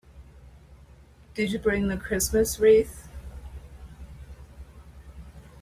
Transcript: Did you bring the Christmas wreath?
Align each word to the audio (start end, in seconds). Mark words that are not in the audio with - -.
Did 1.35 1.51
you 1.51 1.59
bring 1.59 1.87
the 1.87 1.95
Christmas 1.95 2.59
wreath? 2.59 3.07